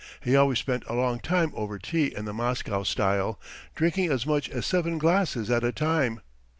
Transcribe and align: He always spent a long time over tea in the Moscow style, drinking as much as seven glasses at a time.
He 0.19 0.35
always 0.35 0.57
spent 0.57 0.83
a 0.87 0.95
long 0.95 1.19
time 1.19 1.51
over 1.53 1.77
tea 1.77 2.07
in 2.07 2.25
the 2.25 2.33
Moscow 2.33 2.81
style, 2.81 3.39
drinking 3.75 4.11
as 4.11 4.25
much 4.25 4.49
as 4.49 4.65
seven 4.65 4.97
glasses 4.97 5.51
at 5.51 5.63
a 5.63 5.71
time. 5.71 6.21